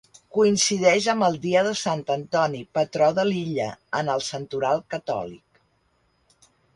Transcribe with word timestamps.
Coincideix 0.35 1.09
amb 1.11 1.25
el 1.25 1.35
dia 1.43 1.61
de 1.67 1.73
Sant 1.81 1.99
Antoni, 2.15 2.61
patró 2.77 3.09
de 3.19 3.25
l'illa, 3.31 3.67
en 3.99 4.09
el 4.15 4.25
santoral 4.31 4.81
catòlic. 4.95 6.51